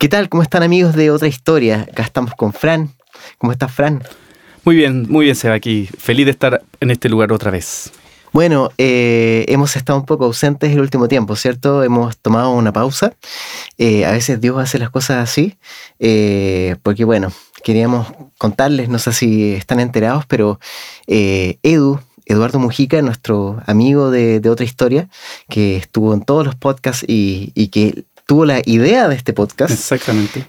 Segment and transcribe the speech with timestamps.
[0.00, 0.30] ¿Qué tal?
[0.30, 1.82] ¿Cómo están amigos de otra historia?
[1.82, 2.88] Acá estamos con Fran.
[3.36, 4.02] ¿Cómo estás, Fran?
[4.64, 5.90] Muy bien, muy bien, Seba, aquí.
[5.98, 7.92] Feliz de estar en este lugar otra vez.
[8.32, 11.84] Bueno, eh, hemos estado un poco ausentes el último tiempo, ¿cierto?
[11.84, 13.12] Hemos tomado una pausa.
[13.76, 15.58] Eh, a veces Dios hace las cosas así,
[15.98, 17.30] eh, porque bueno,
[17.62, 18.06] queríamos
[18.38, 20.60] contarles, no sé si están enterados, pero
[21.06, 25.10] Edu, Eduardo Mujica, nuestro amigo de, otra historia,
[25.50, 29.72] que estuvo en todos los podcasts y, y que tuvo la idea de este podcast.
[29.72, 30.46] Exactamente.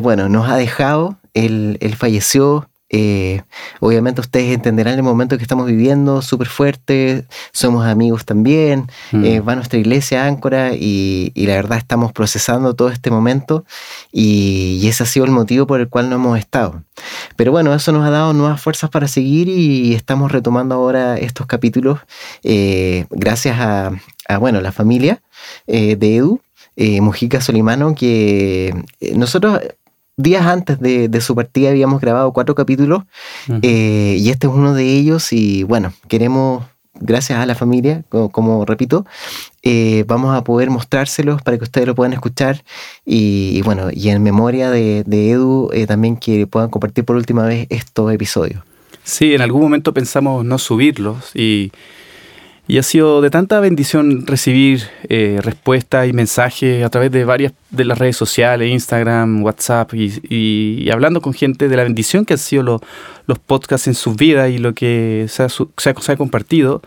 [0.00, 3.42] bueno, nos ha dejado, él, él falleció eh,
[3.80, 9.24] obviamente ustedes entenderán el momento que estamos viviendo, súper fuerte, somos amigos también, mm.
[9.24, 13.64] eh, va a nuestra iglesia Áncora y, la verdad estamos procesando todo este momento
[14.12, 16.84] y, ese ha sido el motivo por el cual no hemos estado.
[17.34, 21.46] Pero bueno, eso nos ha dado nuevas fuerzas para seguir y estamos retomando ahora estos
[21.46, 21.98] capítulos
[22.44, 23.90] eh, gracias a,
[24.38, 25.20] bueno, la familia
[25.66, 26.40] de Edu.
[26.76, 28.74] Mujica Solimano, que
[29.14, 29.60] nosotros
[30.16, 33.02] días antes de, su partida habíamos grabado cuatro capítulos
[33.62, 36.64] eh, y este es uno de ellos y bueno, queremos,
[36.94, 39.04] gracias a la familia, como, repito,
[39.62, 42.64] eh, vamos a poder mostrárselos para que ustedes lo puedan escuchar
[43.04, 47.66] y, bueno, y en memoria de, Edu eh, también que puedan compartir por última vez
[47.70, 48.62] estos episodios.
[49.02, 51.72] Sí, en algún momento pensamos no subirlos y
[52.66, 57.52] y ha sido de tanta bendición recibir eh, respuestas y mensajes a través de varias
[57.70, 62.38] de las redes sociales, Instagram, WhatsApp, y, hablando con gente de la bendición que han
[62.38, 62.80] sido
[63.26, 66.80] los podcasts en sus vidas y lo que se ha, se ha, compartido,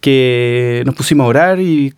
[0.00, 1.94] que nos pusimos a orar y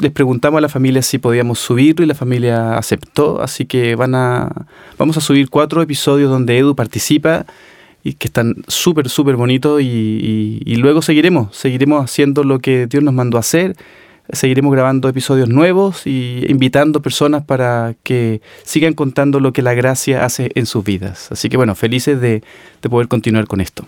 [0.00, 4.14] les preguntamos a la familia si podíamos subirlo y la familia aceptó, así que van
[4.14, 4.66] a,
[4.98, 7.46] vamos a subir cuatro episodios donde Edu participa
[8.04, 13.14] y que están súper, súper bonitos y, luego seguiremos, seguiremos haciendo lo que Dios nos
[13.14, 13.76] mandó hacer,
[14.32, 20.24] seguiremos grabando episodios nuevos y invitando personas para que sigan contando lo que la gracia
[20.24, 21.30] hace en sus vidas.
[21.30, 22.42] Así que bueno, felices de
[22.88, 23.86] poder continuar con esto.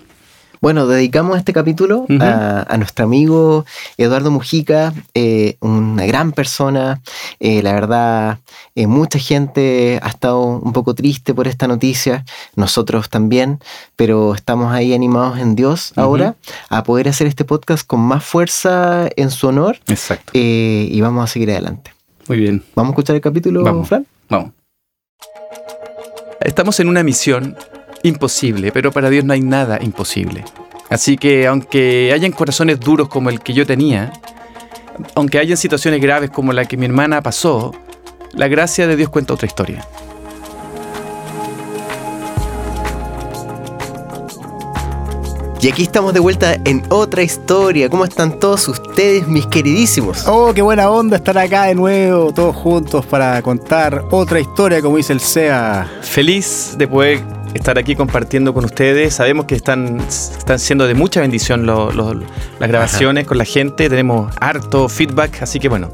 [0.64, 3.66] Bueno, dedicamos este capítulo a, nuestro amigo
[3.98, 7.02] Eduardo Mujica, eh, una gran persona.
[7.38, 8.38] Eh, la verdad,
[8.74, 12.24] eh, mucha gente ha estado un poco triste por esta noticia,
[12.56, 13.58] nosotros también,
[13.94, 16.34] pero estamos ahí animados en Dios ahora
[16.70, 19.76] a poder hacer este podcast con más fuerza en su honor.
[19.86, 20.32] Exacto.
[20.32, 21.92] y vamos a seguir adelante.
[22.26, 22.64] Muy bien.
[22.74, 23.86] ¿Vamos a escuchar el capítulo, vamos.
[23.86, 24.06] Fran?
[24.30, 24.52] Vamos.
[26.40, 27.54] Estamos en una misión
[28.04, 30.44] imposible, pero para Dios no hay nada imposible.
[30.90, 34.12] Así que aunque hayan corazones duros como el que yo tenía,
[35.14, 37.74] aunque hayan situaciones graves como la que mi hermana pasó,
[38.32, 39.86] la gracia de Dios cuenta otra historia.
[45.60, 47.88] Y aquí estamos de vuelta en otra historia.
[47.88, 50.28] ¿Cómo están todos ustedes, mis queridísimos?
[50.28, 54.98] Oh, qué buena onda estar acá de nuevo, todos juntos para contar otra historia, como
[54.98, 55.90] dice el SEA.
[56.02, 59.14] Feliz de poder estar aquí compartiendo con ustedes.
[59.14, 63.88] Sabemos que están, están siendo de mucha bendición las grabaciones con la gente.
[63.88, 65.90] Tenemos harto feedback, así que bueno,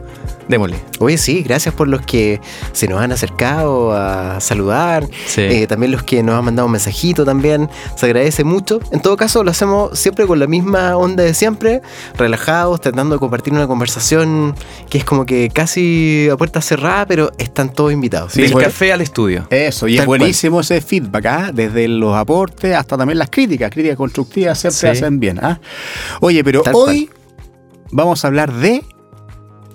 [0.51, 0.77] démosle.
[0.99, 2.41] Oye, sí, gracias por los que
[2.73, 5.09] se nos han acercado a saludar.
[5.37, 7.71] Eh, también los que nos han mandado un mensajito también.
[7.97, 8.81] Se agradece mucho.
[8.91, 11.81] En todo caso, lo hacemos siempre con la misma onda de siempre,
[12.19, 14.55] relajados, tratando de compartir una conversación
[14.89, 18.35] que es como que casi a puerta cerrada, pero están todos invitados.
[18.35, 19.47] Del café al estudio.
[19.51, 21.51] Eso, y es buenísimo ese feedback, ¿ah?
[21.53, 23.71] desde los aportes hasta también las críticas.
[23.71, 25.39] Críticas constructivas siempre hacen bien.
[25.41, 25.61] ¿ah?
[26.21, 27.09] Oye, pero hoy
[27.93, 28.83] vamos a hablar de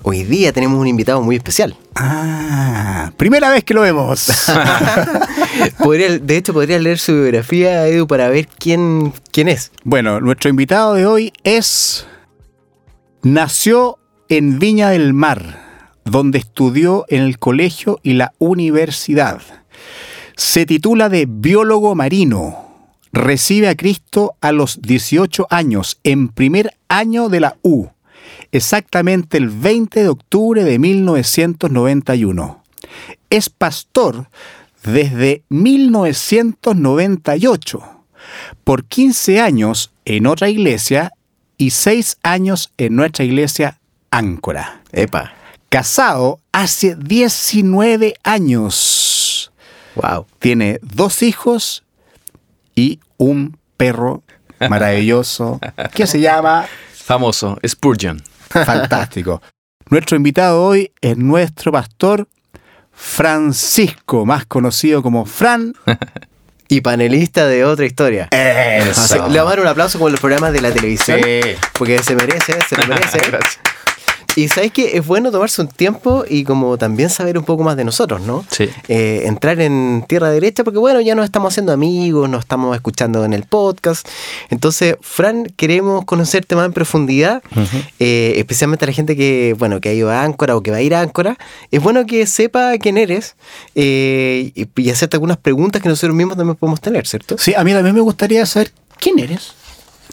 [0.08, 1.76] Hoy día tenemos un invitado muy especial.
[1.96, 4.28] Ah, primera vez que lo vemos.
[6.22, 9.72] de hecho, podría leer su biografía, Edu, para ver quién, quién es.
[9.84, 12.06] Bueno, nuestro invitado de hoy es...
[13.24, 13.98] Nació
[14.30, 15.60] en Viña del Mar,
[16.04, 19.42] donde estudió en el colegio y la universidad.
[20.36, 22.94] Se titula de biólogo marino.
[23.12, 27.88] Recibe a Cristo a los 18 años, en primer año de la U
[28.52, 32.64] exactamente el 20 de octubre de 1991.
[33.30, 34.30] Es pastor
[34.84, 37.84] desde 1998,
[38.64, 41.12] por 15 años en otra iglesia
[41.58, 43.80] y 6 años en nuestra iglesia
[44.12, 44.82] Áncora.
[44.92, 45.34] Epa.
[45.70, 49.52] Casado hace 19 años.
[49.96, 50.28] Wow.
[50.40, 51.84] Tiene dos hijos
[52.76, 54.24] y un perro
[54.70, 55.60] maravilloso
[55.94, 58.22] que se llama famoso Spurgeon.
[58.64, 59.42] Fantástico.
[59.90, 62.28] Nuestro invitado hoy es nuestro pastor
[62.92, 65.74] Francisco, más conocido como Fran.
[66.68, 68.28] y panelista de otra historia.
[68.32, 69.28] Eso.
[69.30, 71.20] Le vamos a dar un aplauso con los programas de la televisión.
[71.74, 73.20] Porque se merece, se lo merece.
[74.36, 77.78] Y sabes que es bueno tomarse un tiempo y como también saber un poco más
[77.78, 78.46] de nosotros, ¿no?
[78.50, 78.70] Sí.
[78.88, 83.24] Eh, entrar en tierra derecha, porque bueno, ya nos estamos haciendo amigos, nos estamos escuchando
[83.24, 84.08] en el podcast.
[84.50, 87.42] Entonces, Fran, queremos conocerte más en profundidad,
[88.00, 90.78] eh, especialmente a la gente que, bueno, que ha ido a Áncora o que va
[90.78, 91.38] a ir a Áncora.
[91.72, 93.36] Es bueno que sepa quién eres
[93.76, 97.38] eh, y, y hacerte algunas preguntas que nosotros mismos también podemos tener, ¿cierto?
[97.38, 99.54] Sí, a mí también me gustaría saber quién eres.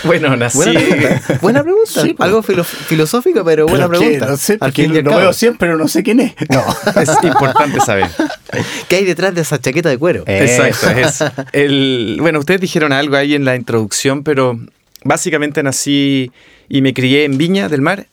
[0.04, 0.56] Bueno, nací.
[0.58, 1.38] Buena pregunta.
[1.40, 2.02] Buena pregunta.
[2.02, 2.26] Sí, pues.
[2.26, 4.26] Algo filo- filosófico, pero buena pregunta.
[4.26, 5.16] No sé, Al porque lo cabo.
[5.18, 6.34] veo siempre, pero no sé quién es.
[6.48, 6.64] No.
[7.00, 8.06] Es importante saber.
[8.88, 10.24] ¿Qué hay detrás de esa chaqueta de cuero?
[10.26, 10.44] Eh.
[10.44, 14.58] Exacto, es el, bueno, ustedes dijeron algo ahí en la introducción, pero
[15.04, 16.30] básicamente nací
[16.68, 18.06] y me crié en Viña del Mar,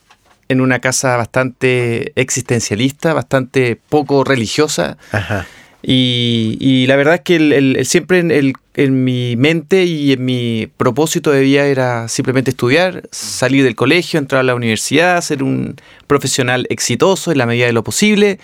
[0.50, 4.98] en una casa bastante existencialista, bastante poco religiosa.
[5.12, 5.46] Ajá.
[5.84, 10.26] Y, y la verdad es que el- siempre en, el- en mi mente y en
[10.26, 15.44] mi propósito de vida era simplemente estudiar, salir del colegio, entrar a la universidad, ser
[15.44, 15.76] un
[16.08, 18.40] profesional exitoso en la medida de lo posible.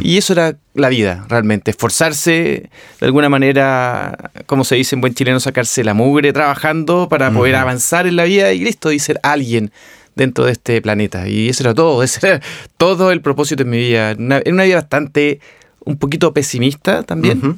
[0.00, 1.70] Y eso era la vida, realmente.
[1.70, 2.68] Esforzarse,
[3.00, 7.54] de alguna manera, como se dice en buen chileno, sacarse la mugre trabajando para poder
[7.56, 9.70] avanzar en la vida y listo, y ser alguien
[10.14, 11.26] dentro de este planeta.
[11.28, 12.40] Y eso era todo, ese era
[12.76, 14.14] todo el propósito en mi vida.
[14.18, 15.40] Una, era una vida bastante,
[15.84, 17.38] un poquito pesimista también.
[17.38, 17.56] Ujú.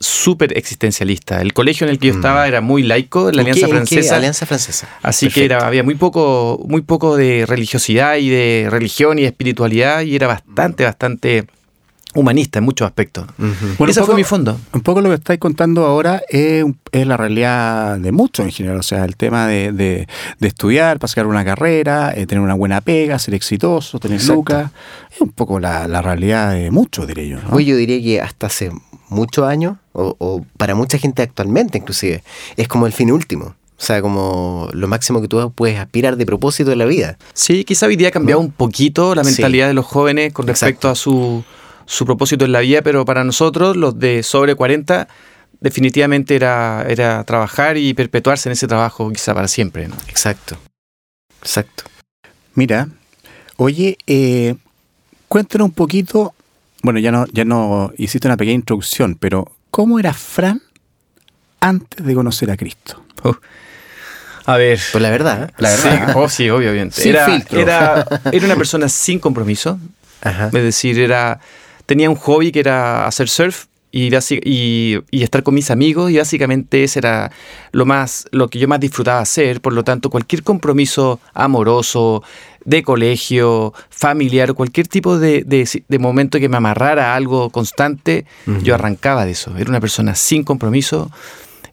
[0.00, 1.40] Súper existencialista.
[1.40, 3.72] El colegio en el que yo estaba era muy laico, la ¿En qué- Alianza qué
[3.72, 4.16] Francesa.
[4.16, 4.88] Alianza Francesa.
[5.02, 9.28] Así que era, había muy poco, muy poco de religiosidad y de religión y de
[9.28, 11.46] espiritualidad y era bastante, bastante
[12.14, 13.26] humanista en muchos aspectos.
[13.78, 14.58] Bueno, Ese fue mi fondo.
[14.72, 18.52] Un poco lo que estáis contando ahora es, un- es la realidad de muchos en
[18.52, 18.78] general.
[18.78, 20.06] O sea, el tema de, de-
[20.38, 24.34] de estudiar, para sacar una carrera, eh, tener una buena pega, ser exitoso, tener Exacto.
[24.34, 24.70] lucas.
[25.12, 27.38] Es un poco la, la realidad de muchos, diré yo.
[27.40, 27.50] ¿no?
[27.50, 28.70] Hoy yo diría que hasta hace
[29.08, 32.22] muchos años, o, o para mucha gente actualmente inclusive,
[32.56, 33.54] es como el fin último.
[33.76, 37.18] O sea, como lo máximo que tú puedes aspirar de propósito de la vida.
[37.34, 39.30] Sí, quizá hoy día ha cambiado un poquito la Sí.
[39.32, 40.90] mentalidad de los jóvenes con respecto Exacto.
[40.90, 41.44] a su,
[41.86, 45.08] su propósito en la vida, pero para nosotros, los de sobre 40,
[45.60, 49.88] definitivamente era, era trabajar y perpetuarse en ese trabajo quizá para siempre.
[49.88, 49.94] ¿no?
[50.08, 50.56] Exacto.
[51.40, 51.84] Exacto.
[52.54, 52.88] Mira,
[53.56, 54.54] oye, eh,
[55.28, 56.34] cuéntanos un poquito.
[56.82, 60.62] Bueno, ya no, ya no hiciste una pequeña introducción, pero ¿cómo era Fran
[61.60, 63.02] antes de conocer a Cristo?
[64.46, 64.78] A ver.
[64.92, 65.44] Pues la verdad.
[65.44, 65.52] ¿eh?
[65.56, 66.12] La Sí, verdad.
[66.16, 67.00] oh, sí, obviamente.
[67.00, 67.58] Sin era, filtro.
[67.58, 69.78] Era, era una persona sin compromiso.
[70.20, 70.46] Ajá.
[70.46, 71.40] Es decir, era,
[71.86, 74.10] tenía un hobby que era hacer surf y,
[74.42, 77.30] y, y estar con mis amigos y básicamente ese era
[77.70, 79.60] lo, más, lo que yo más disfrutaba hacer.
[79.60, 82.24] Por lo tanto, cualquier compromiso amoroso,
[82.64, 88.26] de colegio, familiar, cualquier tipo de, de, de momento que me amarrara a algo constante,
[88.64, 89.56] yo arrancaba de eso.
[89.56, 91.10] Era una persona sin compromiso.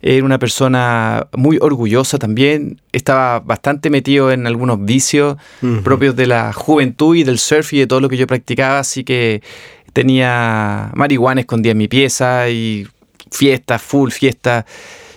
[0.04, 2.81] Era una persona muy orgullosa también.
[2.92, 5.38] Estaba bastante metido en algunos vicios
[5.84, 8.80] propios de la juventud y del surf y de todo lo que yo practicaba.
[8.80, 9.44] Así que
[9.93, 12.88] tenía marihuana escondida en mi pieza y
[13.31, 14.65] fiestas, full fiesta.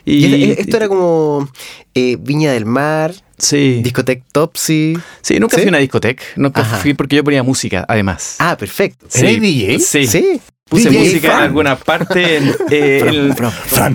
[0.05, 1.49] Y, Y, esto era como
[1.95, 3.81] eh, Viña del Mar, Sí.
[3.83, 4.97] Discotec Topsy.
[5.21, 5.63] Sí, nunca ¿Sí?
[5.63, 6.23] fui a una discoteca.
[6.37, 6.77] Nunca Ajá.
[6.77, 8.37] fui porque yo ponía música, además.
[8.39, 9.07] Ah, perfecto.
[9.13, 9.79] ¿Eres DJ?
[9.81, 10.07] Sí.
[10.07, 10.41] Sí.
[10.69, 11.39] Puse DJ música Fran.
[11.41, 12.37] en alguna parte.
[12.37, 13.53] en- eh, el- Fran,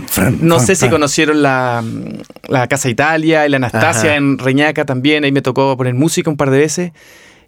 [0.07, 0.91] Fran, no Fran, sé si Fran.
[0.91, 1.83] conocieron la,
[2.47, 4.15] la Casa Italia y la Anastasia Ajá.
[4.17, 5.23] en Reñaca también.
[5.23, 6.91] Ahí me tocó poner música un par de veces.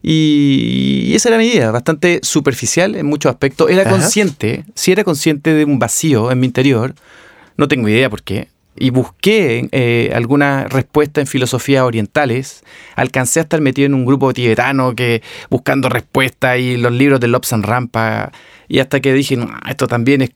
[0.04, 3.70] Y, y esa era mi vida, bastante superficial en muchos aspectos.
[3.70, 3.92] Era Ajá.
[3.92, 6.96] consciente, sí era consciente de un vacío en mi interior.
[7.58, 8.48] No tengo idea por qué.
[8.76, 12.64] Y busqué eh, alguna respuesta en filosofías orientales.
[12.96, 17.28] Alcancé a estar metido en un grupo tibetano que buscando respuestas y los libros de
[17.28, 18.32] Lobsang Rampa.
[18.70, 20.32] Y hasta que dije, "No, esto también es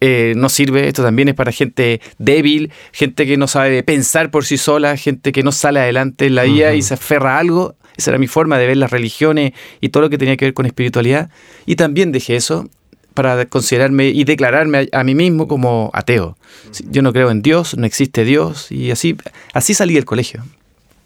[0.00, 4.44] eh, no sirve, esto también es para gente débil, gente que no sabe pensar por
[4.44, 7.76] sí sola, gente que no sale adelante en la vida y se aferra a algo.
[7.96, 10.54] Esa era mi forma de ver las religiones y todo lo que tenía que ver
[10.54, 11.30] con espiritualidad.
[11.66, 12.68] Y también dejé eso
[13.14, 16.36] para considerarme y declararme a, a mí mismo como ateo.
[16.90, 19.16] Yo no creo en Dios, no existe Dios y así,
[19.54, 20.44] así salí del colegio.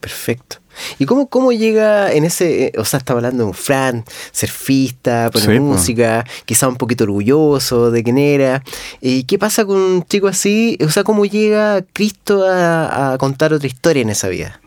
[0.01, 0.57] Perfecto.
[0.99, 5.31] ¿Y cómo, cómo llega en ese, eh, o sea, estaba hablando de un Fran, surfista,
[5.31, 5.61] pone Sí, po.
[5.65, 8.63] música, quizá un poquito orgulloso de quién era?
[9.01, 10.79] ¿Y qué pasa con un chico así?
[10.85, 14.61] O sea, ¿cómo llega Cristo a, a contar otra historia en esa vida?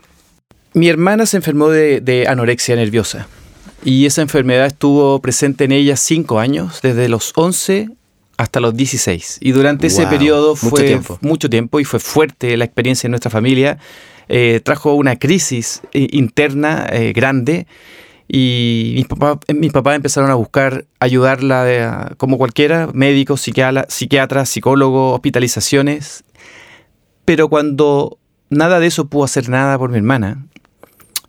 [0.74, 3.28] Mi hermana se enfermó de, de anorexia nerviosa
[3.84, 7.90] y esa enfermedad estuvo presente en ella cinco años, desde los 11
[8.36, 9.38] hasta los 16.
[9.40, 11.18] Y durante ese periodo mucho fue tiempo.
[11.20, 13.78] mucho tiempo y fue fuerte la experiencia en nuestra familia.
[14.28, 17.66] Eh, trajo una crisis eh, interna eh, grande
[18.26, 24.48] y mis papás, mis papás empezaron a buscar ayudarla de- como cualquiera, médicos, psiquiatra- psiquiatras,
[24.48, 26.24] psicólogos, hospitalizaciones.
[27.26, 30.46] Pero cuando nada de eso pudo hacer nada por mi hermana,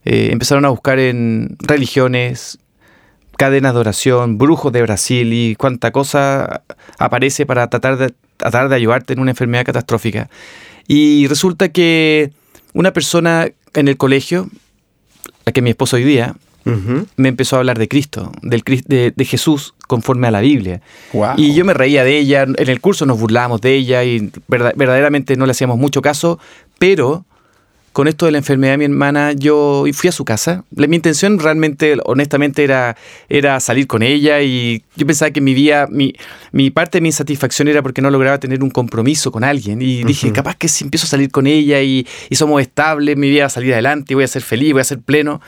[0.06, 2.60] eh, empezaron a buscar en religiones,
[3.38, 6.62] cadenas de oración, brujos de Brasil y cuánta cosa
[7.00, 10.30] aparece para tratar de, tratar de ayudarte en una enfermedad catastrófica.
[10.88, 12.32] Y resulta que
[12.74, 14.48] una persona en el colegio,
[15.46, 16.36] la que es mi esposo hoy día,
[17.16, 20.82] me empezó a hablar de Cristo, del, de, de Jesús conforme a la Biblia.
[21.38, 25.36] Y yo me reía de ella, en el curso nos burlábamos de ella y verdaderamente
[25.36, 26.40] no le hacíamos mucho caso,
[26.80, 27.26] pero
[27.96, 30.66] con esto de la enfermedad de mi hermana, yo fui a su casa.
[30.70, 32.98] Mi intención realmente, honestamente, era,
[33.30, 36.14] era salir con ella y yo pensaba que mi vida, mi,
[36.52, 39.82] mi parte de mi insatisfacción era porque no lograba tener un compromiso con alguien.
[39.82, 43.30] Y dije, capaz que si empiezo a salir con ella y, y somos estables, mi
[43.30, 45.40] vida va a salir adelante, voy a ser feliz, voy a ser pleno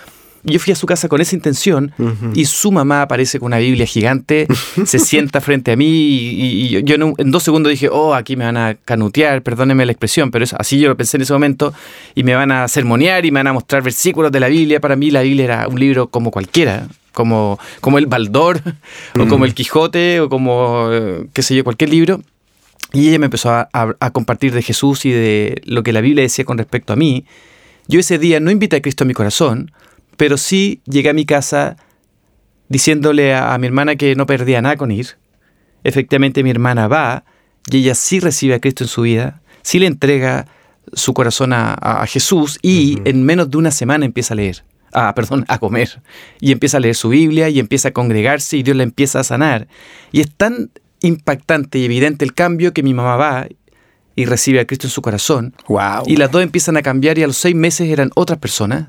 [0.44, 1.94] yo fui a su casa con esa intención
[2.34, 4.48] y su mamá aparece con una Biblia gigante,
[4.86, 8.58] se sienta frente a mí y, yo en, dos segundos dije, oh, aquí me van
[8.58, 11.74] a canutear, perdónenme la expresión, pero así yo lo pensé en ese momento
[12.16, 14.80] y me van a sermonear y me van a mostrar versículos de la Biblia.
[14.80, 18.62] Para mí la Biblia era un libro como cualquiera, como, como el Baldor
[19.20, 22.22] o como el Quijote o como, eh, qué sé yo, cualquier libro.
[22.94, 26.46] Y ella me empezó a compartir de Jesús y de lo que la Biblia decía
[26.46, 27.26] con respecto a mí.
[27.88, 29.72] Yo ese día no invité a Cristo a mi corazón,
[30.18, 31.78] pero sí llegué a mi casa
[32.70, 35.18] diciéndole a, mi hermana que no perdía nada con ir.
[35.84, 37.24] Efectivamente mi hermana va
[37.70, 40.48] y ella sí recibe a Cristo en su vida, sí le entrega
[40.94, 44.64] su corazón a, Jesús y en menos de una semana empieza a leer.
[44.94, 46.02] Ah, perdón, a comer.
[46.40, 49.24] Y empieza a leer su Biblia y empieza a congregarse y Dios la empieza a
[49.24, 49.68] sanar.
[50.12, 50.72] Y es tan
[51.02, 53.48] impactante y evidente el cambio que mi mamá va
[54.16, 55.54] y recibe a Cristo en su corazón.
[55.68, 56.04] Wow.
[56.08, 58.88] Y las dos empiezan a cambiar y a los seis meses eran otras personas.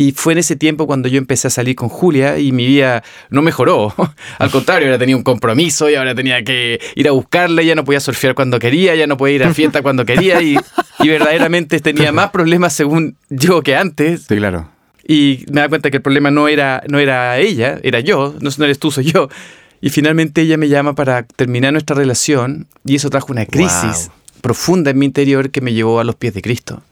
[0.00, 3.02] Y fue en ese tiempo cuando yo empecé a salir con Julia y mi vida
[3.28, 3.94] no mejoró.
[4.38, 7.84] Al contrario, ahora tenía un compromiso y ahora tenía que ir a buscarla, ya no
[7.84, 10.56] podía surfear cuando quería, ya no podía ir a fiesta cuando quería y,
[11.00, 14.22] verdaderamente tenía más problemas según yo que antes.
[14.26, 14.70] Sí, claro.
[15.06, 18.64] Y me da cuenta que el problema no era, no era ella, era yo, no,
[18.64, 19.28] eres tú, soy yo.
[19.82, 24.92] Y finalmente ella me llama para terminar nuestra relación y eso trajo una crisis profunda
[24.92, 26.82] en mi interior que me llevó a los pies de Cristo.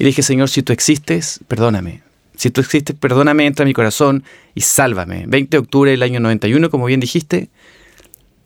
[0.00, 2.07] Y le dije, Señor, si tú existes, perdóname.
[2.38, 4.22] Si tú existes, perdóname, entra a mi corazón
[4.54, 5.24] y sálvame.
[5.26, 7.48] 20 de octubre del año 91, como bien dijiste,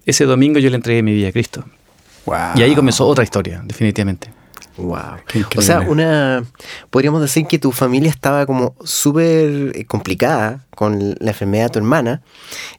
[0.06, 1.62] ese domingo yo le entregué mi vida a Cristo.
[2.54, 4.30] Y ahí comenzó otra historia, definitivamente.
[4.76, 5.18] Wow.
[5.56, 6.44] O sea, una
[6.90, 12.22] podríamos decir que tu familia estaba como súper complicada con la enfermedad de tu hermana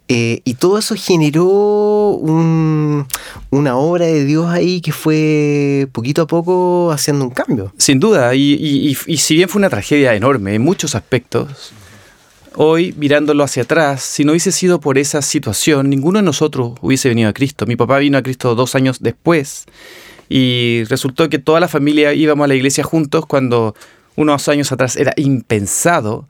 [0.07, 2.19] eh, y todo eso generó
[3.51, 7.73] una obra de Dios ahí que fue poquito a poco haciendo un cambio.
[7.77, 11.73] Sin duda, y, y si bien fue una tragedia enorme en muchos aspectos,
[12.55, 17.09] hoy mirándolo hacia atrás, si no hubiese sido por esa situación, ninguno de nosotros hubiese
[17.09, 17.65] venido a Cristo.
[17.65, 19.65] Mi papá vino a Cristo dos años después
[20.35, 23.75] y resultó que toda la familia íbamos a la iglesia juntos cuando
[24.15, 26.27] unos años atrás era impensado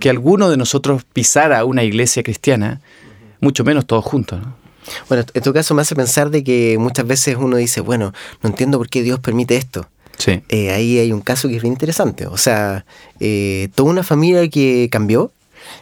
[0.00, 2.80] que alguno de nosotros pisara una iglesia cristiana,
[3.38, 4.40] mucho menos todos juntos.
[5.08, 8.50] Bueno, en tu caso me hace pensar de que muchas veces uno dice, bueno, no
[8.50, 9.86] entiendo por qué Dios permite esto.
[10.18, 10.42] Sí.
[10.48, 12.26] Eh, ahí hay un caso que es bien interesante.
[12.26, 12.84] O sea,
[13.20, 15.30] eh, toda una familia que cambió,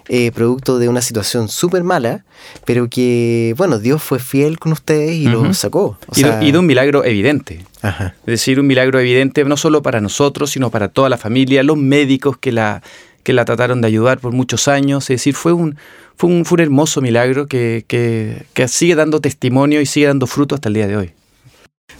[0.09, 2.25] eh, producto de una situación súper mala,
[2.65, 5.99] pero que, bueno, Dios fue fiel con ustedes y lo sacó.
[6.15, 7.65] y, de, un milagro evidente.
[7.83, 11.77] Es decir, un milagro evidente no solo para nosotros, sino para toda la familia, los
[11.77, 12.83] médicos que la,
[13.23, 15.05] que la trataron de ayudar por muchos años.
[15.05, 15.77] Es decir, fue un,
[16.17, 20.27] fue un, fue un hermoso milagro que, que, que sigue dando testimonio y sigue dando
[20.27, 21.13] fruto hasta el día de hoy.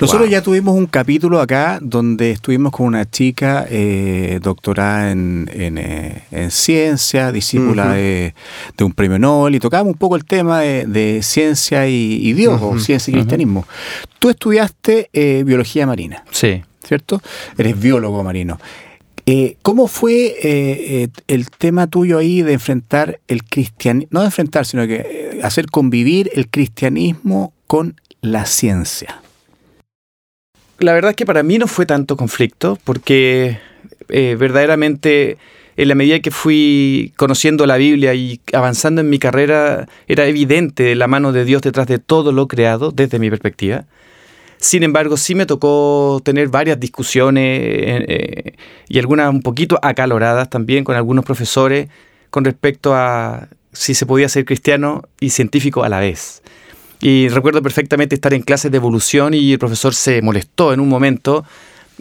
[0.01, 6.49] Nosotros ya tuvimos un capítulo acá donde estuvimos con una chica eh, doctorada en, eh,
[6.51, 8.35] ciencia, discípula de,
[8.81, 13.11] un premio Nobel, y tocábamos un poco el tema de, ciencia y, Dios, o ciencia
[13.11, 13.65] y cristianismo.
[14.19, 16.25] Tú estudiaste eh, biología marina.
[16.31, 16.63] Sí.
[16.85, 17.23] ¿Cierto?
[17.57, 18.59] Eres biólogo marino.
[19.63, 25.39] ¿Cómo fue el tema tuyo ahí de enfrentar el cristianismo, no de enfrentar, sino que
[25.45, 29.23] hacer convivir el cristianismo con la ciencia?
[30.83, 33.59] La verdad es que para mí no fue tanto conflicto, porque
[34.09, 35.39] eh, verdaderamente
[35.77, 40.95] en la medida que fui conociendo la Biblia y avanzando en mi carrera, era evidente
[40.95, 43.85] la mano de Dios detrás de todo lo creado, desde mi perspectiva.
[44.59, 48.55] Sin embargo, sí me tocó tener varias discusiones eh,
[48.89, 51.89] y algunas un poquito acaloradas también con algunos profesores
[52.31, 56.42] con respecto a si se podía ser cristiano y científico a la vez.
[57.03, 60.89] Y recuerdo perfectamente estar en clases de evolución y el profesor se molestó en un
[60.89, 61.45] momento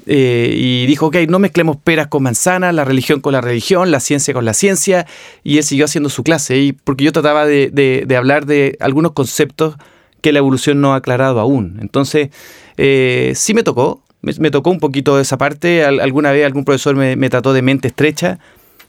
[0.06, 4.00] eh, y dijo, ok, no mezclemos peras con manzanas, la religión con la religión, la
[4.00, 5.08] ciencia con la ciencia,
[5.44, 9.76] y él siguió haciendo su clase, y porque yo trataba de, hablar de algunos conceptos
[10.22, 11.80] que la evolución no ha aclarado aún.
[11.82, 12.30] Entonces,
[12.78, 17.30] eh, sí me tocó, me, tocó un poquito esa parte, alguna vez algún profesor me
[17.30, 18.40] trató de mente estrecha,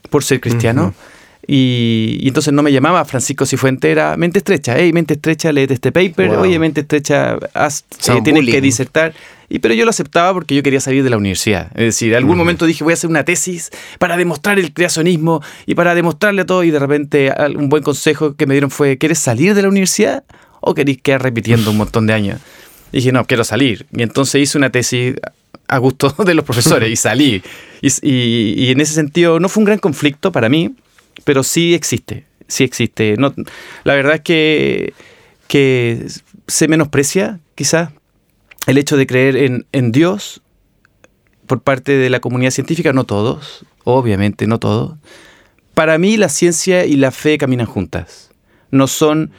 [0.09, 0.93] por ser cristiano.
[1.45, 4.75] Y, entonces no me llamaba Francisco Cifuente, era mente estrecha.
[4.77, 6.31] Hey, mente estrecha, léete este paper.
[6.31, 9.13] Oye, mente estrecha, haz, eh, tienes que disertar.
[9.49, 11.67] Y, pero yo lo aceptaba porque yo quería salir de la universidad.
[11.75, 15.41] Es decir, en algún momento dije, voy a hacer una tesis para demostrar el creacionismo
[15.65, 16.63] y para demostrarle todo.
[16.63, 20.23] Y de repente, un buen consejo que me dieron fue: ¿quieres salir de la universidad
[20.61, 22.39] o querés quedar repitiendo un montón de años?
[22.93, 23.85] Y dije, no, quiero salir.
[23.91, 25.15] Y entonces hice una tesis
[25.67, 27.43] a gusto de los profesores y salí.
[27.81, 30.73] Y, y, en ese sentido no fue un gran conflicto para mí,
[31.23, 33.15] pero sí existe, sí existe.
[33.17, 33.33] No,
[33.83, 34.93] la verdad es que,
[35.47, 36.07] que
[36.47, 37.89] se menosprecia quizás
[38.67, 40.41] el hecho de creer en, en Dios
[41.47, 44.97] por parte de la comunidad científica, no todos, obviamente no todos.
[45.73, 48.31] Para mí la ciencia y la fe caminan juntas.
[48.71, 49.31] No son,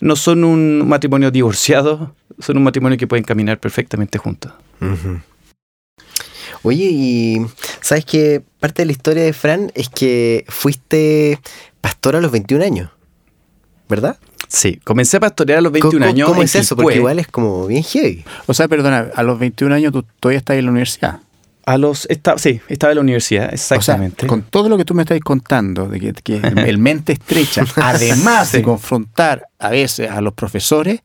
[0.00, 4.52] no son un matrimonio divorciado, son un matrimonio que pueden caminar perfectamente juntos.
[6.62, 7.46] Oye, y
[7.90, 11.40] sabes que parte de la historia de Fran es que fuiste
[11.80, 12.90] pastor a los 21 años,
[13.88, 14.16] ¿verdad?
[14.46, 16.28] Sí, comencé a pastorear a los 21 años.
[16.28, 16.76] ¿Cómo es eso?
[16.76, 18.24] Porque igual es como bien heavy.
[18.46, 21.18] O sea, perdona, a los 21 años tú todavía estás en la universidad.
[21.66, 22.06] A los,
[22.36, 24.24] sí, estaba en la universidad, exactamente.
[24.28, 28.62] con todo lo que tú me estás contando, de que, el mente estrecha, además de
[28.62, 31.00] confrontar a veces a los profesores,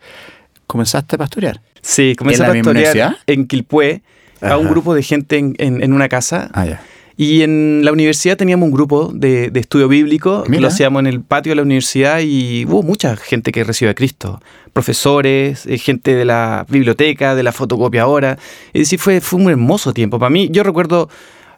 [0.67, 1.61] comenzaste a pastorear.
[1.81, 4.03] Sí, comencé a pastorear en Quilpué
[4.45, 6.49] a un grupo de gente en, una casa.
[6.53, 6.79] Ah,
[7.17, 11.51] y en la universidad teníamos un grupo de, estudio bíblico, lo hacíamos en el patio
[11.51, 14.41] de la universidad y hubo mucha gente que recibió a Cristo,
[14.73, 18.37] profesores, eh, gente de la biblioteca, de la fotocopiadora.
[18.73, 20.19] Es decir, fue, fue un hermoso tiempo.
[20.19, 21.09] Para mí, yo recuerdo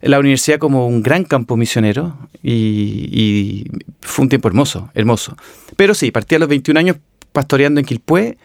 [0.01, 3.65] la universidad como un gran campo misionero y,
[4.01, 5.35] fue un tiempo hermoso, hermoso.
[5.75, 6.97] Pero sí, partí a los 21 años
[7.31, 8.37] pastoreando en Quilpué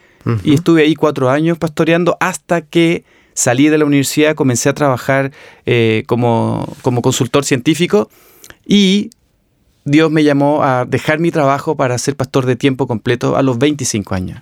[0.43, 5.31] y estuve ahí cuatro años pastoreando hasta que salí de la universidad, comencé a trabajar
[5.65, 8.09] eh, como, consultor científico
[8.65, 9.09] y
[9.85, 13.57] Dios me llamó a dejar mi trabajo para ser pastor de tiempo completo a los
[13.57, 14.41] 25 años.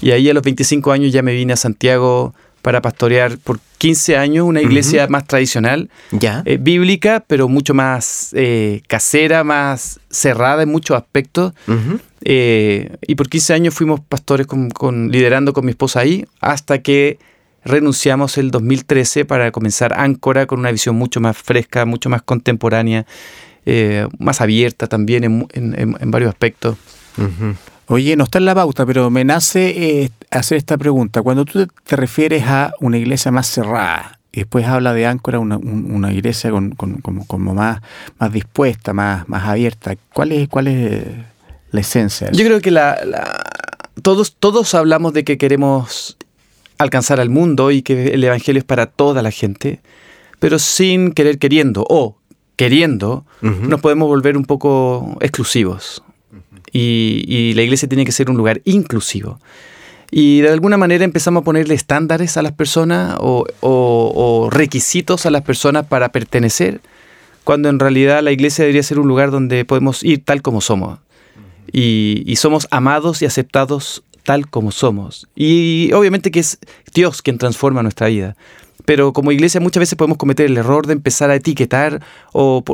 [0.00, 4.16] Y ahí a los 25 años ya me vine a Santiago para pastorear por 15
[4.16, 6.42] años una iglesia más tradicional, ¿Ya?
[6.46, 11.52] Eh, bíblica, pero mucho más eh, casera, más cerrada en muchos aspectos.
[12.24, 17.18] y por 15 años fuimos pastores con, liderando con mi esposa ahí, hasta que
[17.64, 23.06] renunciamos el 2013 para comenzar Áncora con una visión mucho más fresca, mucho más contemporánea,
[23.66, 26.76] eh, más abierta también en, varios aspectos.
[27.86, 31.22] Oye, no está en la pauta, pero me nace eh, hacer esta pregunta.
[31.22, 36.12] Cuando tú te refieres a una iglesia más cerrada, y después habla de Áncora, una,
[36.12, 37.82] iglesia con, como, más,
[38.18, 41.04] más dispuesta, más, más abierta, ¿cuál es, cuál es
[41.70, 42.30] la esencia?
[42.32, 42.96] Yo creo que la,
[44.00, 46.16] todos, todos hablamos de que queremos
[46.82, 49.80] alcanzar al mundo y que el Evangelio es para toda la gente,
[50.38, 52.16] pero sin querer queriendo o
[52.56, 56.02] queriendo, nos podemos volver un poco exclusivos.
[56.72, 59.38] y, la iglesia tiene que ser un lugar inclusivo.
[60.14, 65.40] Y de alguna manera empezamos a ponerle estándares a las personas o, requisitos a las
[65.40, 66.82] personas para pertenecer,
[67.44, 70.98] cuando en realidad la iglesia debería ser un lugar donde podemos ir tal como somos.
[71.72, 75.28] Y, y, somos amados y aceptados tal como somos.
[75.34, 76.58] Y obviamente que es
[76.94, 78.36] Dios quien transforma nuestra vida.
[78.84, 82.64] Pero como iglesia muchas veces podemos cometer el error de empezar a etiquetar o,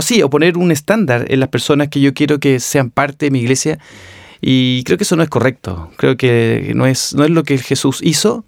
[0.00, 3.30] sí, o poner un estándar en las personas que yo quiero que sean parte de
[3.30, 3.78] mi iglesia.
[4.40, 5.90] Y creo que eso no es correcto.
[5.96, 8.44] Creo que no es, no es lo que Jesús hizo,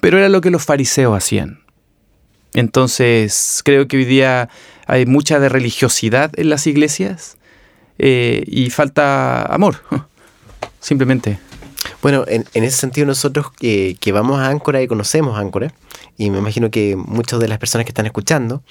[0.00, 1.60] pero era lo que los fariseos hacían.
[2.54, 4.48] Entonces, creo que hoy día
[4.86, 7.38] hay mucha de religiosidad en las iglesias
[7.98, 9.76] eh, y falta amor,
[10.80, 11.38] simplemente.
[12.02, 15.72] Bueno, en, ese sentido nosotros que vamos a Áncora y conocemos Áncora,
[16.16, 18.62] y me imagino que muchas de las personas que están escuchando,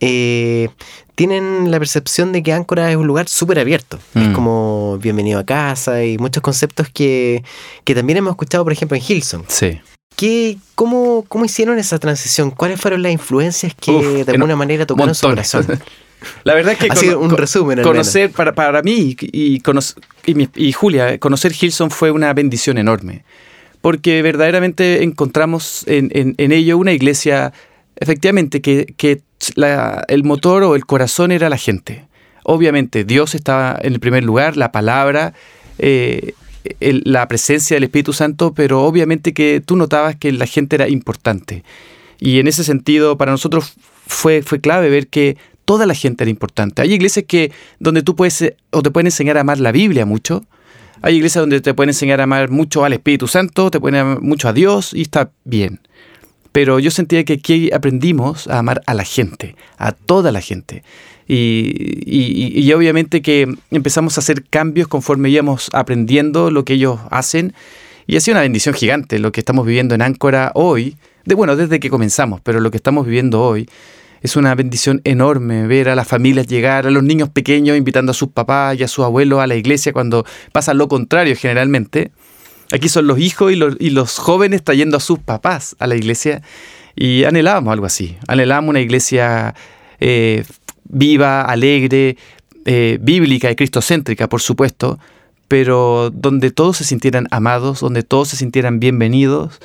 [0.00, 0.68] eh,
[1.14, 3.98] tienen la percepción de que Áncora es un lugar súper abierto.
[4.14, 4.32] Es mm.
[4.32, 7.42] como bienvenido a casa y muchos conceptos que,
[7.84, 9.44] también hemos escuchado, por ejemplo, en Hilson.
[9.48, 9.80] Sí.
[10.16, 12.50] ¿Qué, cómo, ¿Cómo hicieron esa transición?
[12.50, 15.66] ¿Cuáles fueron las influencias que de alguna manera tocaron su corazón?
[16.44, 19.62] La verdad es que Así un resumen, conocer para, para mí y,
[20.24, 23.24] y, Julia, conocer Hilson fue una bendición enorme,
[23.80, 27.52] porque verdaderamente encontramos en, ello una iglesia,
[27.96, 29.22] efectivamente, que,
[30.08, 32.06] el motor o el corazón era la gente.
[32.42, 35.34] Obviamente Dios estaba en el primer lugar, la palabra,
[35.78, 36.32] eh,
[36.80, 41.64] la presencia del Espíritu Santo, pero obviamente que tú notabas que la gente era importante.
[42.18, 43.74] Y en ese sentido, para nosotros
[44.06, 46.80] fue, fue clave ver que toda la gente era importante.
[46.80, 50.06] Hay iglesias que donde tú puedes eh, o te pueden enseñar a amar la Biblia
[50.06, 50.44] mucho.
[51.02, 54.22] Hay iglesias donde te pueden enseñar a amar mucho al Espíritu Santo, te pueden amar
[54.22, 55.80] mucho a Dios y está bien.
[56.52, 60.84] Pero yo sentía que aquí aprendimos a amar a la gente, a toda la gente.
[61.28, 67.52] Y, obviamente que empezamos a hacer cambios conforme íbamos aprendiendo lo que ellos hacen.
[68.06, 70.96] Y ha sido una bendición gigante lo que estamos viviendo en Áncora hoy.
[71.26, 73.68] De, bueno, desde que comenzamos, pero lo que estamos viviendo hoy
[74.22, 78.14] es una bendición enorme ver a las familias llegar, a los niños pequeños invitando a
[78.14, 82.10] sus papás y a sus abuelos a la iglesia cuando pasa lo contrario generalmente.
[82.72, 85.94] Aquí son los hijos y los, y los jóvenes trayendo a sus papás a la
[85.94, 86.42] iglesia.
[86.96, 88.16] Y anhelábamos algo así.
[88.26, 89.54] Anhelábamos una iglesia
[90.00, 90.44] eh,
[90.84, 92.16] viva, alegre,
[92.64, 94.98] eh, bíblica y cristocéntrica, por supuesto,
[95.46, 99.60] pero donde todos se sintieran amados, donde todos se sintieran bienvenidos,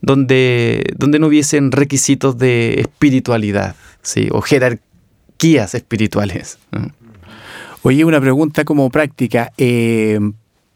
[0.00, 4.28] donde, donde no hubiesen requisitos de espiritualidad ¿sí?
[4.30, 6.58] o jerarquías espirituales.
[7.82, 9.52] Oye, una pregunta como práctica.
[9.56, 10.18] Eh,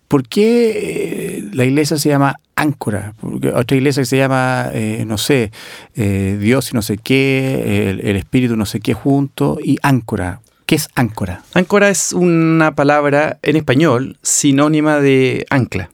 [0.08, 3.14] ¿Por qué eh, la iglesia se llama áncora?
[3.20, 5.50] Porque otra iglesia se llama, eh, no sé,
[5.96, 10.40] eh, Dios y no sé qué, el, Espíritu no sé qué junto, y áncora.
[10.66, 11.42] ¿Qué es áncora?
[11.52, 15.90] Áncora es una palabra en español sinónima de ancla.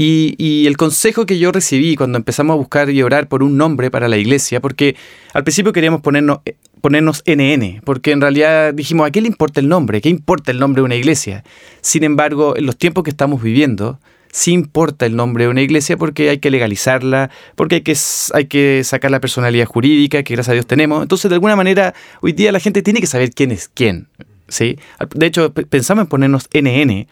[0.00, 3.90] Y, el consejo que yo recibí cuando empezamos a buscar y orar por un nombre
[3.90, 4.94] para la iglesia, porque
[5.34, 6.38] al principio queríamos ponernos,
[6.80, 10.00] ponernos NN, porque en realidad dijimos, ¿a qué le importa el nombre?
[10.00, 11.42] ¿Qué importa el nombre de una iglesia?
[11.80, 13.98] Sin embargo, en los tiempos que estamos viviendo,
[14.30, 17.96] sí importa el nombre de una iglesia porque hay que legalizarla, porque hay que,
[18.34, 21.02] hay que sacar la personalidad jurídica que gracias a Dios tenemos.
[21.02, 24.06] Entonces, de alguna manera, hoy día la gente tiene que saber quién es quién.
[24.46, 24.78] ¿sí?
[25.16, 27.08] De hecho, pensamos en ponernos NN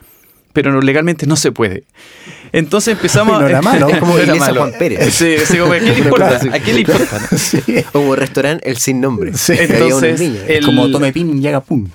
[0.57, 1.85] pero legalmente no se puede.
[2.51, 3.39] Entonces empezamos...
[3.41, 5.13] no era malo, como Iglesia Juan Pérez.
[5.13, 6.41] Sí, sí como, ¿a quién le importa?
[6.51, 7.21] ¿A quién le importa?
[7.93, 9.33] Como restaurante El Sin Nombre.
[9.49, 10.65] Entonces, el...
[10.65, 11.91] Como Tome Pin y haga pum.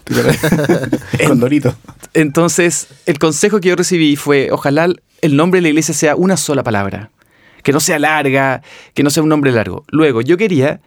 [1.26, 1.74] Con Dorito.
[2.14, 6.38] Entonces, el consejo que yo recibí fue, ojalá el nombre de la iglesia sea una
[6.38, 7.10] sola palabra.
[7.64, 8.62] Que no sea larga,
[8.94, 9.86] que no sea un nombre largo.
[9.90, 10.82] Luego, yo quería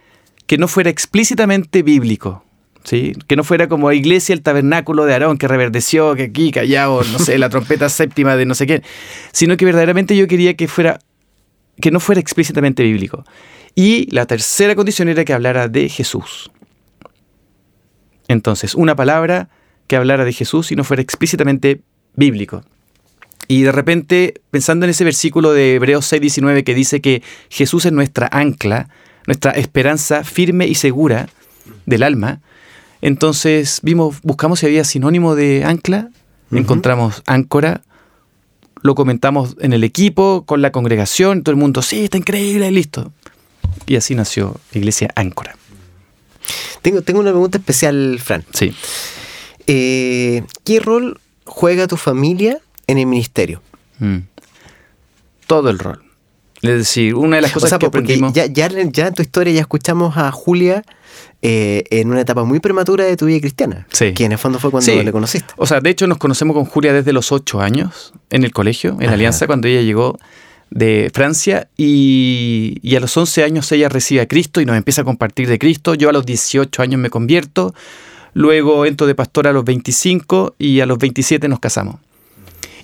[0.46, 2.44] que no fuera explícitamente bíblico.
[2.84, 7.18] Que no fuera como iglesia el tabernáculo de Aarón que reverdeció, que aquí callado, no
[7.18, 8.82] sé, la trompeta séptima de no sé qué,
[9.32, 10.98] sino que verdaderamente yo quería que fuera
[11.80, 13.24] que no fuera explícitamente bíblico.
[13.74, 16.50] Y la tercera condición era que hablara de Jesús.
[18.28, 19.48] Entonces, una palabra
[19.86, 21.82] que hablara de Jesús y no fuera explícitamente
[22.14, 22.62] bíblico.
[23.48, 27.92] Y de repente, pensando en ese versículo de Hebreos 6:19 que dice que Jesús es
[27.92, 28.88] nuestra ancla,
[29.26, 31.28] nuestra esperanza firme y segura
[31.86, 32.40] del alma,
[33.04, 36.08] entonces vimos, buscamos si había sinónimo de ancla,
[36.50, 37.82] encontramos áncora,
[38.80, 43.12] lo comentamos en el equipo, con la congregación, todo el mundo, sí, está increíble, listo.
[43.84, 45.54] Y así nació Iglesia Áncora.
[46.80, 48.42] Tengo, tengo una pregunta especial, Fran.
[48.54, 48.74] Sí.
[49.66, 53.60] Eh, ¿Qué rol juega tu familia en el ministerio?
[53.98, 54.20] Mm.
[55.46, 56.03] Todo el rol.
[56.68, 58.32] Es decir, una de las cosas que aprendimos...
[58.32, 60.82] Ya, ya, ya, en tu historia ya escuchamos a Julia
[61.42, 63.86] eh, en una etapa muy prematura de tu vida cristiana.
[63.90, 64.14] Sí.
[64.14, 65.52] Que en el fondo fue cuando le conociste.
[65.56, 68.96] O sea, de hecho nos conocemos con Julia desde los ocho años en el colegio,
[69.00, 70.18] en Alianza, cuando ella llegó
[70.70, 75.02] de Francia y, y, a los 11 años ella recibe a Cristo y nos empieza
[75.02, 75.94] a compartir de Cristo.
[75.94, 77.74] Yo a los 18 años me convierto,
[78.32, 81.96] luego entro de pastor a los 25 y a los 27 nos casamos.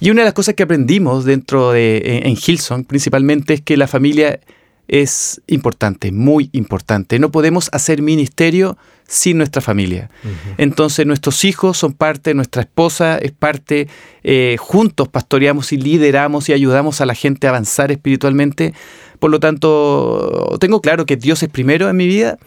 [0.00, 3.86] Y una de las cosas que aprendimos dentro de en, Hilson principalmente es que la
[3.86, 4.40] familia
[4.88, 7.18] es importante, muy importante.
[7.18, 10.10] No podemos hacer ministerio sin nuestra familia.
[10.56, 13.88] Entonces nuestros hijos son parte, nuestra esposa es parte,
[14.24, 18.72] eh, juntos pastoreamos y lideramos y ayudamos a la gente a avanzar espiritualmente.
[19.18, 22.38] Por lo tanto, tengo claro que Dios es primero en mi vida,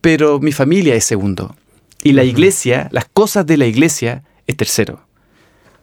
[0.00, 1.54] pero mi familia es segundo.
[2.02, 5.07] Y la iglesia, las cosas de la iglesia, es tercero.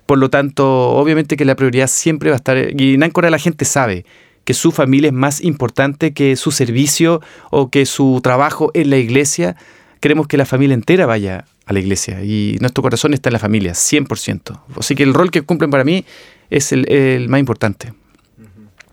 [0.05, 3.39] Por lo tanto, obviamente que la prioridad siempre va a estar, y en Áncora la
[3.39, 4.05] gente sabe
[4.45, 8.97] que su familia es más importante que su servicio o que su trabajo en la
[8.97, 9.57] iglesia.
[9.99, 13.39] Queremos que la familia entera vaya a la iglesia y nuestro corazón está en la
[13.39, 14.61] familia, 100%.
[14.77, 16.05] Así que el rol que cumplen para mí
[16.51, 17.93] es el, más importante,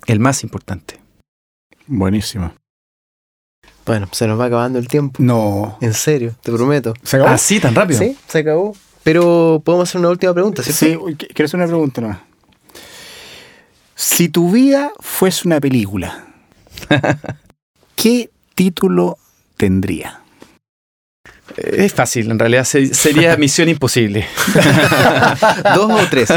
[0.07, 0.99] el más importante.
[1.87, 2.55] Buenísimo.
[3.85, 5.23] Bueno, se nos va acabando el tiempo.
[5.23, 5.77] No.
[5.83, 6.95] En serio, te prometo.
[7.03, 7.33] ¿Se acabó?
[7.33, 7.99] ¿Así, tan rápido?
[7.99, 8.75] Sí, se acabó.
[9.03, 11.07] Pero podemos hacer una última pregunta, ¿cierto?
[11.09, 12.19] Sí, quiero hacer una pregunta más.
[13.95, 16.27] Si tu vida fuese una película,
[17.97, 19.19] ¿qué título
[19.57, 20.23] tendría?
[21.57, 24.27] Es fácil, en realidad sería Misión Imposible.
[25.75, 26.33] ¿Dos o tres?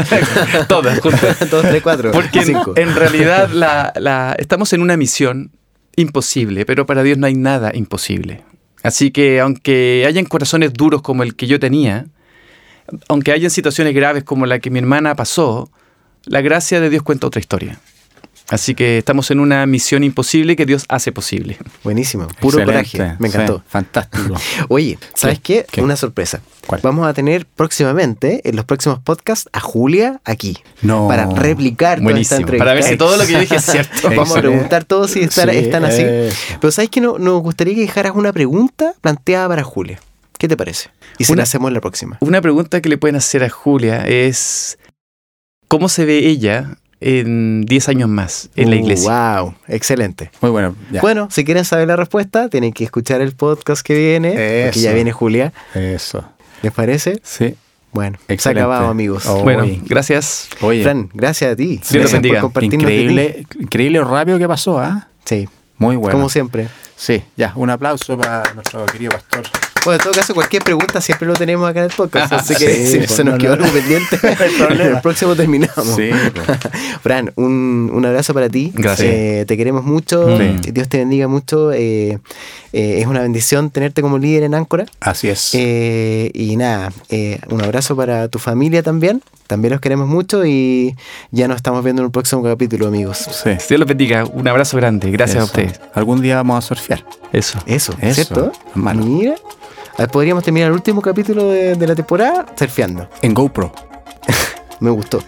[0.68, 1.50] Todas juntas.
[1.50, 2.12] Dos, tres, cuatro.
[2.12, 2.40] Porque
[2.76, 5.50] En, realidad la, estamos en una misión
[5.96, 8.42] imposible, pero para Dios no hay nada imposible.
[8.82, 12.06] Así que aunque hayan corazones duros como el que yo tenía,
[13.08, 15.70] aunque hayan situaciones graves como la que mi hermana pasó,
[16.24, 17.78] la gracia de Dios cuenta otra historia.
[18.48, 21.58] Así que estamos en una misión imposible que Dios hace posible.
[21.82, 22.28] Buenísimo.
[22.40, 22.96] Puro Excelente.
[22.98, 23.16] coraje.
[23.18, 23.64] Me Sí, encantó.
[23.66, 24.34] fantástico.
[24.68, 25.66] Oye, ¿sabes qué?
[25.68, 25.82] ¿Qué?
[25.82, 26.40] Una sorpresa.
[26.64, 26.80] ¿Cuál?
[26.84, 30.58] Vamos a tener próximamente, en los próximos podcasts, a Julia aquí.
[30.82, 31.08] No.
[31.08, 32.40] Para replicar toda esta Buenísimo.
[32.42, 32.64] entrevista.
[32.64, 34.10] Para ver si todo lo que yo dije es cierto.
[34.10, 36.02] Vamos a preguntar todos si están, Sí, están así.
[36.02, 36.36] eso.
[36.60, 37.00] Pero ¿sabes qué?
[37.00, 39.98] No, nos gustaría que dejaras una pregunta planteada para Julia.
[40.38, 40.90] ¿Qué te parece?
[41.18, 42.18] Y se Una- la hacemos la próxima.
[42.20, 44.78] Una pregunta que le pueden hacer a Julia es,
[45.68, 49.40] ¿cómo se ve ella en 10 años más en la Uh, iglesia?
[49.40, 50.30] wow, excelente.
[50.40, 50.74] Muy bueno.
[50.90, 51.00] ya.
[51.00, 54.80] Bueno, si quieren saber la respuesta, tienen que escuchar el podcast que viene, porque Eso.
[54.80, 55.52] ya viene Julia.
[55.74, 56.24] Eso.
[56.62, 57.20] ¿Les parece?
[57.22, 57.54] Sí.
[57.92, 58.60] Bueno, se ha Excelente.
[58.60, 59.24] acabado, amigos.
[59.26, 59.80] Oh, Bueno, Oye.
[59.86, 60.48] gracias.
[60.60, 61.80] Oye, Fran, gracias a ti.
[61.90, 65.08] Dios Gracias por compartirnos increíble, increíble lo rápido que pasó, ¿ah?
[65.24, 66.12] Sí, Muy bueno.
[66.16, 66.68] como siempre.
[66.94, 69.44] Sí, ya, un aplauso para nuestro querido pastor.
[69.86, 72.32] Bueno, en todo caso, cualquier pregunta siempre lo tenemos acá en el podcast.
[72.32, 73.64] Así que sí, si pues, se nos no, quedó no.
[73.64, 74.18] algo pendiente,
[74.70, 75.86] en el próximo terminamos.
[75.94, 76.58] Sí, pues.
[77.02, 78.72] Fran, un, un abrazo para ti.
[78.74, 79.08] Gracias.
[79.08, 80.36] Eh, te queremos mucho.
[80.38, 80.72] Sí.
[80.72, 81.72] Dios te bendiga mucho.
[81.72, 82.18] Eh,
[82.72, 84.86] eh, es una bendición tenerte como líder en Áncora.
[85.00, 85.50] Así es.
[85.54, 89.22] Eh, y nada, eh, un abrazo para tu familia también.
[89.46, 90.96] También los queremos mucho y
[91.30, 93.18] ya nos estamos viendo en un próximo capítulo, amigos.
[93.30, 93.50] sí.
[93.68, 94.24] Dios los bendiga.
[94.24, 95.10] Un abrazo grande.
[95.12, 95.80] Gracias a ustedes.
[95.94, 97.04] Algún día vamos a surfear.
[97.32, 97.58] Eso.
[97.66, 98.52] Eso, Eso, ¿cierto?
[98.74, 99.06] hermano.
[99.06, 99.36] Mira.
[99.96, 103.08] A ver, podríamos terminar el último capítulo de, de la temporada surfeando.
[103.22, 103.72] En GoPro.
[104.80, 105.22] Me gustó.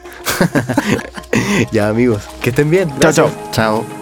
[1.72, 2.92] ya, amigos, que estén bien.
[3.00, 3.30] Chao, chao.
[3.50, 3.97] Chao.